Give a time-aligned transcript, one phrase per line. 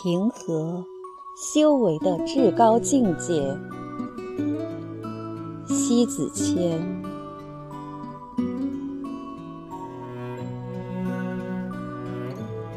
[0.00, 0.84] 平和，
[1.36, 3.58] 修为的至高境界。
[5.66, 6.80] 西子谦，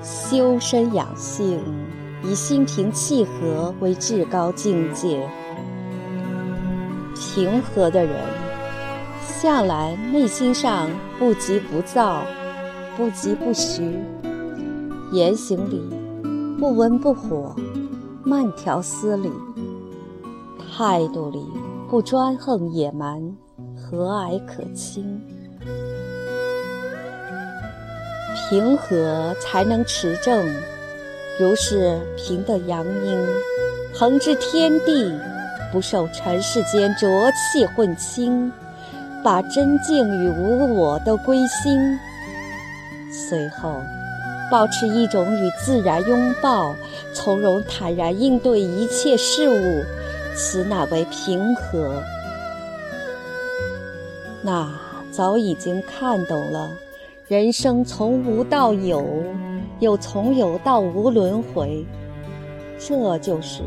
[0.00, 1.60] 修身养性，
[2.22, 5.28] 以心平气和为至高境界。
[7.16, 8.14] 平和的人，
[9.26, 10.88] 向来内心上
[11.18, 12.22] 不急不躁，
[12.96, 13.98] 不疾不徐，
[15.10, 15.82] 言行里
[16.58, 17.54] 不温不火，
[18.24, 19.30] 慢条斯理，
[20.76, 21.46] 态度里
[21.88, 23.22] 不专横野蛮，
[23.76, 25.24] 和蔼可亲。
[28.50, 30.44] 平和才能持正，
[31.38, 33.16] 如是平的阳阴，
[33.94, 35.16] 恒知天地。
[35.70, 38.50] 不受尘世间浊气混清，
[39.22, 41.98] 把真静与无我都归心。
[43.12, 43.74] 随后，
[44.50, 46.74] 保持一种与自然拥抱、
[47.12, 49.84] 从容坦然应对一切事物，
[50.34, 52.02] 此乃为平和。
[54.42, 54.72] 那
[55.10, 56.70] 早已经看懂了，
[57.26, 59.04] 人生从无到有，
[59.80, 61.84] 又从有到无轮回，
[62.78, 63.62] 这就是。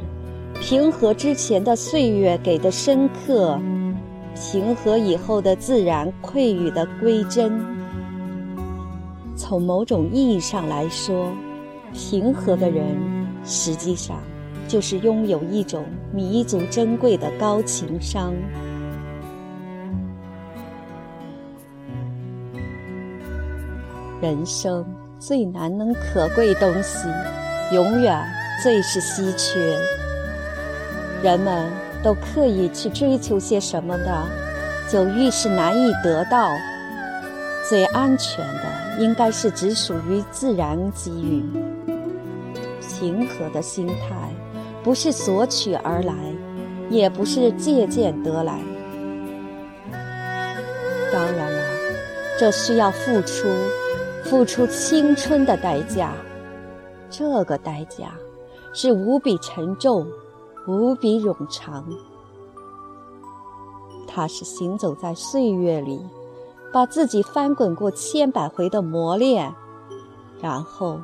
[0.62, 3.60] 平和之前的岁月给的深刻，
[4.36, 7.52] 平和以后的自然馈予的归真。
[9.42, 11.32] 从某种意义上来说，
[11.96, 12.96] 平和的人
[13.44, 14.22] 实际上
[14.68, 18.36] 就是拥有一种弥足珍贵的高情商。
[24.22, 24.86] 人生
[25.18, 27.08] 最难能可贵东西，
[27.74, 28.24] 永远
[28.62, 29.76] 最是稀缺。
[31.24, 31.68] 人们
[32.04, 34.24] 都刻意去追求些什么的，
[34.88, 36.48] 就愈是难以得到。
[37.68, 41.44] 最安全的，应该是只属于自然给予。
[42.80, 44.30] 平和的心态，
[44.84, 46.14] 不是索取而来，
[46.90, 48.60] 也不是借鉴得来。
[51.12, 51.64] 当然了，
[52.38, 53.48] 这需要付出，
[54.24, 56.14] 付出青春的代价。
[57.10, 58.14] 这个代价，
[58.74, 60.08] 是无比沉重。
[60.68, 61.84] 无比冗长，
[64.08, 66.00] 它是行走在岁月里，
[66.74, 69.54] 把自己翻滚过千百回的磨练，
[70.42, 71.00] 然后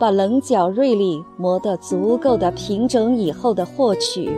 [0.00, 4.36] 把棱角锐利磨得足够的平整以后的获取，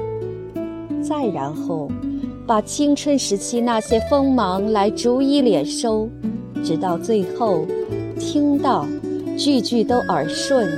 [1.03, 1.91] 再然后
[2.47, 6.09] 把青春时期那些锋芒来逐一敛收，
[6.63, 7.65] 直到最后
[8.19, 8.87] 听到
[9.39, 10.69] 句句都耳顺，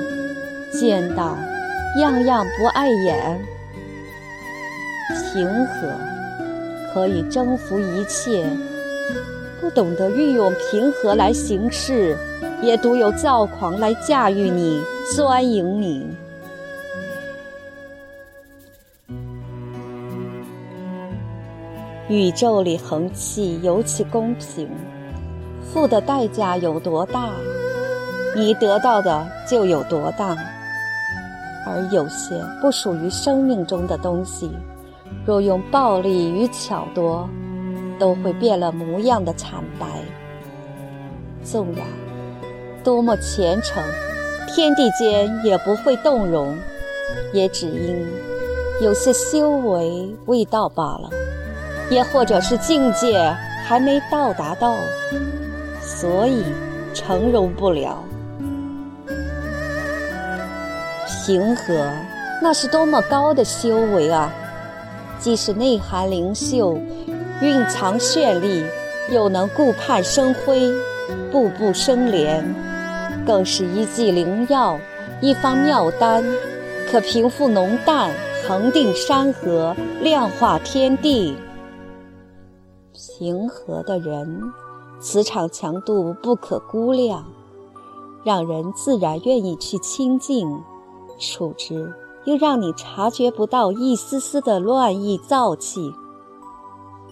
[0.73, 1.37] 见到
[2.01, 3.45] 样样不碍眼。
[5.33, 5.93] 平和
[6.93, 8.45] 可以征服一切，
[9.61, 12.17] 不懂得运用平和来行事，
[12.63, 14.83] 也独有躁狂来驾驭你、
[15.15, 16.07] 钻营你。
[22.09, 24.69] 宇宙里恒气尤其公平，
[25.63, 27.31] 付的代价有多大，
[28.35, 30.37] 你得到的就有多大。
[31.67, 34.51] 而有些不属于生命中的东西。
[35.27, 37.29] 若用暴力与巧夺，
[38.01, 39.87] 都会变了模样的惨白。
[41.45, 41.87] 纵然
[42.83, 43.81] 多么虔诚，
[44.49, 46.57] 天地间也不会动容，
[47.33, 48.05] 也只因
[48.83, 51.11] 有些修为未到罢了，
[51.91, 53.33] 也或者是境界
[53.65, 54.75] 还没到达到，
[55.81, 56.43] 所以
[56.95, 58.03] 成容不了。
[61.27, 61.93] 平和，
[62.43, 64.33] 那是多么高的修为啊！
[65.19, 66.79] 既是内涵灵秀，
[67.43, 68.67] 蕴藏绚丽，
[69.11, 70.71] 又能顾盼生辉，
[71.33, 72.55] 步步生莲，
[73.27, 74.79] 更是一剂灵药，
[75.23, 76.23] 一方妙丹，
[76.91, 78.11] 可平复浓淡，
[78.47, 81.35] 恒定山河，量化天地。
[82.93, 84.53] 平和的人，
[85.01, 87.25] 磁场强度不可估量，
[88.23, 90.47] 让人自然愿意去亲近，
[91.19, 91.91] 处之。
[92.25, 95.95] 又让你察觉不到一丝丝的乱意燥气。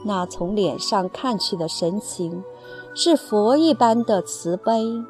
[0.05, 2.45] 那从脸上看去的神情，
[2.95, 5.03] 是佛一般的慈悲，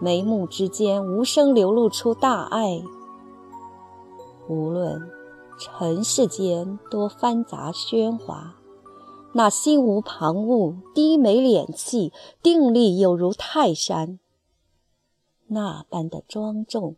[0.00, 2.82] 眉目之间无声流露出大爱。
[4.48, 5.10] 无论
[5.58, 8.56] 尘世间多繁杂喧哗，
[9.32, 12.12] 那心无旁骛、低眉敛气、
[12.42, 14.18] 定力有如泰山，
[15.46, 16.96] 那般的庄重。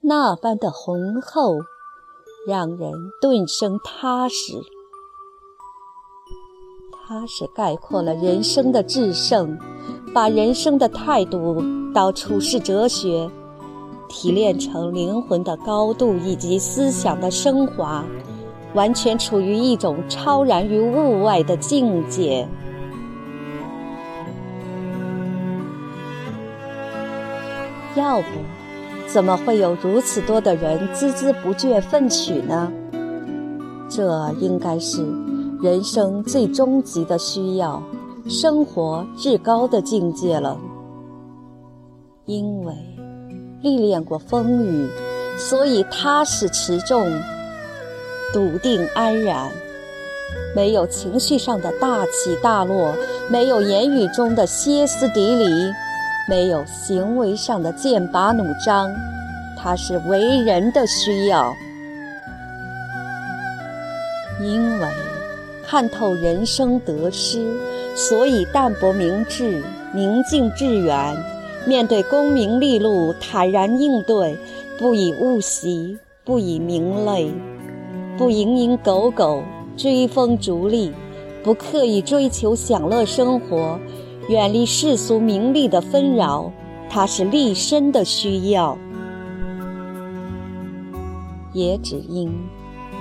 [0.00, 1.58] 那般的浑厚，
[2.46, 4.60] 让人顿生踏实。
[7.10, 9.56] 它是概括了人生的至圣，
[10.12, 11.64] 把人生的态度
[11.94, 13.26] 到处世哲学，
[14.10, 18.04] 提炼成灵魂的高度以及思想的升华，
[18.74, 22.46] 完全处于一种超然于物外的境界。
[27.96, 28.26] 要不，
[29.06, 32.70] 怎么会有如此多的人孜孜不倦奋取呢？
[33.88, 35.02] 这应该是
[35.60, 37.82] 人生最终极的需要，
[38.28, 40.56] 生活至高的境界了。
[42.26, 42.72] 因为
[43.62, 44.88] 历练过风雨，
[45.36, 47.10] 所以踏实持重、
[48.32, 49.50] 笃定安然，
[50.54, 52.94] 没有情绪上的大起大落，
[53.28, 55.72] 没有言语中的歇斯底里。
[56.28, 58.94] 没有行为上的剑拔弩张，
[59.56, 61.54] 它是为人的需要。
[64.38, 64.86] 因为
[65.70, 67.46] 看透人生得失，
[67.94, 69.62] 所以淡泊明志，
[69.94, 71.14] 宁静致远。
[71.66, 74.34] 面对功名利禄，坦然应对，
[74.78, 77.30] 不以物喜，不以名累，
[78.16, 79.42] 不蝇营狗苟，
[79.76, 80.90] 追风逐利，
[81.44, 83.78] 不刻意追求享乐生活。
[84.30, 86.50] 远离世俗名利的纷扰，
[86.88, 88.78] 它是立身的需要。
[91.52, 92.32] 也只因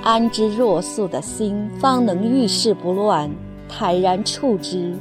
[0.08, 3.30] 安之若素的心，方能遇事不乱，
[3.68, 4.96] 坦然处之。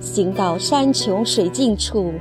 [0.00, 2.14] 行到山穷水尽处，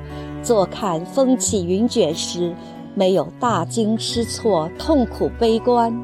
[0.44, 2.54] 坐看风起云卷时，
[2.96, 5.98] 没有大惊失措、痛苦悲观，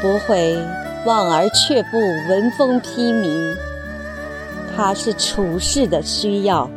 [0.00, 0.56] 不会
[1.04, 1.98] 望而却步、
[2.30, 3.54] 闻风披靡。
[4.74, 6.70] 它是处世的需要。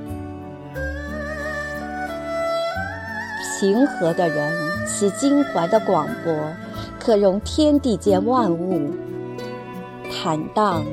[3.61, 4.53] 平和的人，
[4.85, 6.33] 其襟怀的广博，
[7.05, 8.89] 可容天地间万物；
[10.11, 10.83] 坦荡，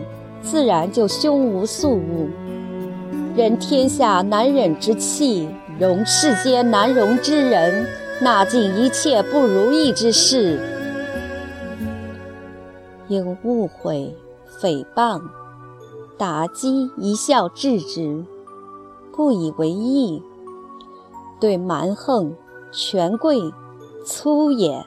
[0.42, 2.28] 自然就胸无素物。
[3.34, 5.48] 忍天下难忍之气，
[5.80, 7.86] 容世间难容之人，
[8.20, 10.60] 纳尽一切不如意之事。
[13.08, 14.14] 应误会、
[14.60, 15.18] 诽谤。
[16.18, 18.22] 打击一笑置之，
[19.16, 20.22] 不以为意；
[21.40, 22.36] 对蛮横、
[22.70, 23.50] 权贵、
[24.04, 24.84] 粗野，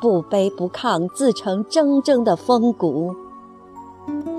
[0.00, 3.14] 不卑不亢，自成铮铮的风骨。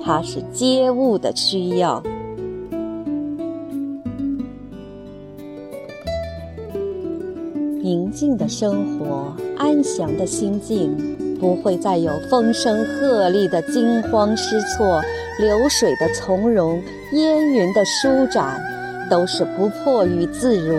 [0.04, 2.02] 它是接物的需要。
[7.82, 10.96] 宁静的生活，安详的心境。
[11.38, 15.02] 不会再有风声鹤唳的惊慌失措，
[15.38, 16.82] 流水的从容，
[17.12, 18.58] 烟云的舒展，
[19.10, 20.74] 都是不迫与自如。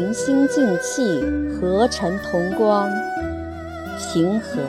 [0.00, 1.20] 平心静气，
[1.52, 2.90] 和尘同光。
[3.98, 4.62] 平和，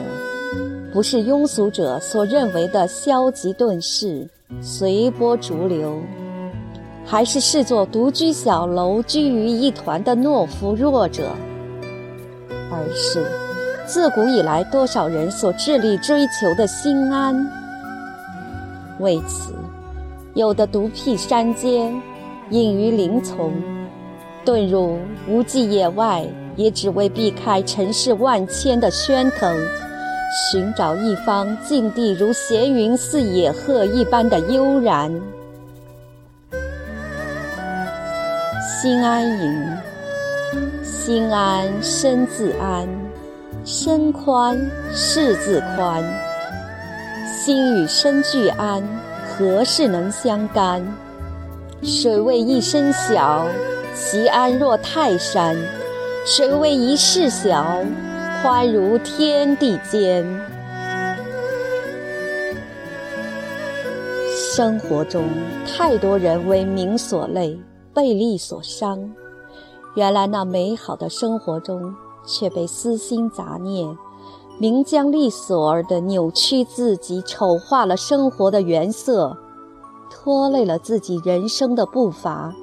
[0.92, 4.28] 不是庸俗者所认为的消极遁世、
[4.60, 5.96] 随波逐流，
[7.06, 11.30] 还是视作独居小楼、居于一团的懦夫弱者，
[12.70, 13.24] 而是。
[13.86, 17.34] 自古以来，多少人所致力追求的心安。
[19.00, 19.54] 为此，
[20.34, 21.90] 有的独辟山间，
[22.50, 23.50] 隐于林丛，
[24.44, 24.98] 遁入
[25.28, 26.24] 无际野外，
[26.56, 29.56] 也只为避开尘世万千的喧腾，
[30.50, 35.12] 寻找一方静地如闲云似野鹤一般的悠然。
[38.80, 39.64] 心安隐，
[40.82, 42.88] 心安身自安。
[43.64, 44.58] 身宽，
[44.92, 46.02] 事自宽。
[47.24, 48.82] 心与身俱安，
[49.24, 50.84] 何事能相干？
[51.82, 53.46] 水位一身小，
[53.94, 55.56] 其安若泰山；
[56.26, 57.84] 谁为一事小，
[58.42, 60.26] 宽如天地间。
[64.54, 65.24] 生活中，
[65.66, 67.58] 太多人为名所累，
[67.94, 69.12] 被利所伤。
[69.94, 71.94] 原来那美好的生活中。
[72.24, 73.98] 却被私心杂念、
[74.56, 79.36] 名将利索而的扭曲自己，丑化了生活的原色，
[80.08, 82.54] 拖累了自己人生的步伐，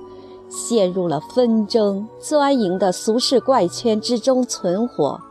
[0.50, 5.22] 陷入了纷争、钻营的俗世怪圈之中存活。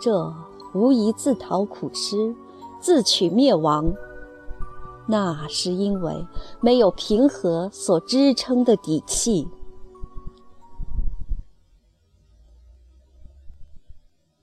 [0.00, 0.32] 这
[0.72, 2.34] 无疑自讨苦吃，
[2.80, 3.92] 自取灭亡。
[5.06, 6.24] 那是因为
[6.60, 9.48] 没有平和所支撑的底气。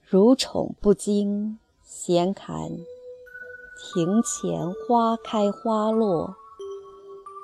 [0.02, 2.70] 如宠不惊，闲看
[3.80, 6.36] 庭前花开花落，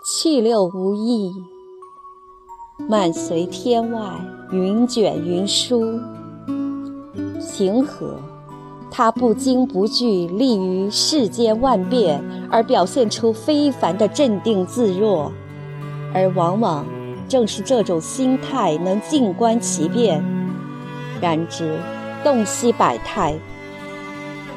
[0.06, 1.32] 去留无意。
[2.78, 4.02] 漫随天外
[4.52, 6.00] 云卷云舒。
[7.56, 8.16] 平和，
[8.90, 15.32] 它不惊不惧，立于世间万变，而表现出非凡的镇定自若，
[16.14, 16.84] 而往往
[17.30, 20.24] 正是这种心态能静观其变。
[21.22, 21.78] 然之，
[22.24, 23.36] 洞悉百态，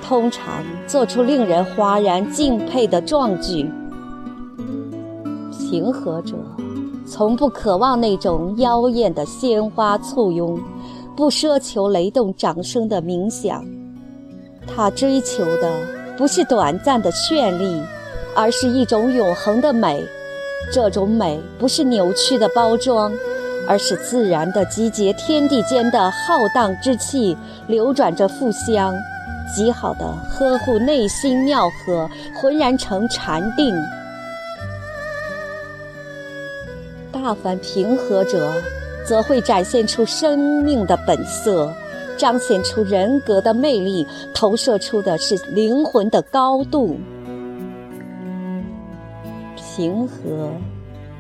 [0.02, 3.70] 通常做出令人哗然敬佩的壮举。
[5.50, 6.34] 平和者，
[7.06, 10.60] 从不渴望那种妖艳的鲜花簇拥，
[11.16, 13.64] 不奢求雷动掌声的冥想。
[14.66, 15.72] 他追求的
[16.18, 17.80] 不是短暂的绚丽，
[18.34, 20.04] 而是一种永恒的美。
[20.72, 23.12] 这种美不是扭曲的包装，
[23.68, 27.36] 而是自然的集结天地间的浩荡之气，
[27.68, 28.92] 流转着富香，
[29.54, 33.72] 极好的呵护内心妙合，浑然成禅定。
[37.22, 38.52] 大凡平和者，
[39.06, 41.72] 则会展现出生命的本色，
[42.18, 46.98] 彰显出人格的魅力，投射出的是灵魂的高度。
[49.56, 50.50] 平和，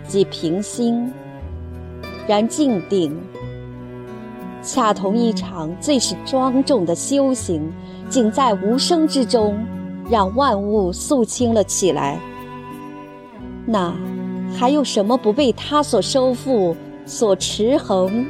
[0.06, 1.10] 即平心；
[2.28, 3.18] 然静定，
[4.62, 7.72] 恰同一场最是庄重的修行，
[8.10, 9.58] 仅在无声之中，
[10.10, 12.20] 让万物肃清了起来。
[13.64, 13.92] 那。
[14.54, 18.26] 还有什么不被他所收复、所持衡？